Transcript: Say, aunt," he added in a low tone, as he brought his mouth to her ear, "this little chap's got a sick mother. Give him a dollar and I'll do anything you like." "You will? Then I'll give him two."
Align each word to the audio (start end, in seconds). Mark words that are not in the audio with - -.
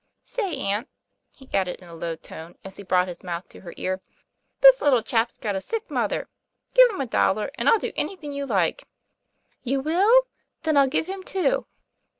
Say, 0.23 0.57
aunt," 0.57 0.89
he 1.37 1.47
added 1.53 1.79
in 1.79 1.87
a 1.87 1.93
low 1.93 2.15
tone, 2.15 2.57
as 2.63 2.77
he 2.77 2.81
brought 2.81 3.07
his 3.07 3.23
mouth 3.23 3.47
to 3.49 3.59
her 3.61 3.71
ear, 3.77 4.01
"this 4.61 4.81
little 4.81 5.03
chap's 5.03 5.37
got 5.37 5.55
a 5.55 5.61
sick 5.61 5.91
mother. 5.91 6.27
Give 6.73 6.89
him 6.89 7.01
a 7.01 7.05
dollar 7.05 7.51
and 7.53 7.69
I'll 7.69 7.77
do 7.77 7.93
anything 7.95 8.31
you 8.31 8.47
like." 8.47 8.87
"You 9.61 9.79
will? 9.79 10.23
Then 10.63 10.75
I'll 10.75 10.87
give 10.87 11.05
him 11.05 11.21
two." 11.21 11.67